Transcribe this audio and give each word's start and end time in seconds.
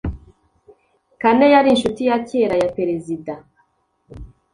Kane 1.21 1.45
yari 1.53 1.69
inshuti 1.71 2.01
ya 2.09 2.17
kera 2.27 2.55
ya 2.61 2.69
perezida. 2.77 3.33